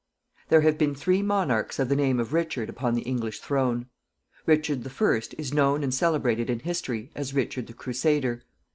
There 0.49 0.61
have 0.61 0.79
been 0.79 0.95
three 0.95 1.21
monarchs 1.21 1.77
of 1.77 1.87
the 1.87 1.95
name 1.95 2.19
of 2.19 2.33
Richard 2.33 2.69
upon 2.69 2.95
the 2.95 3.03
English 3.03 3.39
throne. 3.39 3.85
Richard 4.47 4.83
I. 4.87 5.21
is 5.37 5.53
known 5.53 5.83
and 5.83 5.93
celebrated 5.93 6.49
in 6.49 6.61
history 6.61 7.11
as 7.13 7.35
Richard 7.35 7.67
the 7.67 7.73
Crusader. 7.73 8.41